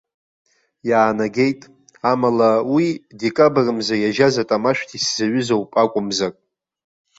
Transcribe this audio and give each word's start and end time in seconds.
Иаанагеит, 0.89 1.61
амала, 2.11 2.51
уи, 2.73 2.87
декабр 3.19 3.67
мза 3.77 3.95
иажьаз 3.99 4.35
атамашәҭ 4.43 4.89
исзаҩызоуп 4.97 5.71
акәымзар. 5.81 6.33